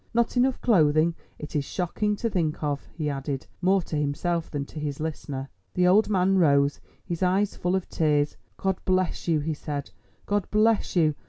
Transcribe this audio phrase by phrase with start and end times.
[0.15, 4.79] Not enough clothing—it is shocking to think of!" he added, more to himself than to
[4.79, 5.47] his listener.
[5.75, 8.35] The old man rose, his eyes full of tears.
[8.57, 9.91] "God bless you," he said,
[10.25, 11.13] "God bless you.